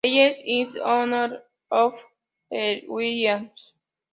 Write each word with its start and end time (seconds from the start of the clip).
Essays 0.03 0.73
in 0.75 0.81
Honor 0.81 1.43
of 1.69 1.93
Ernest 2.51 2.85
E. 2.85 2.87
Williams. 2.87 3.73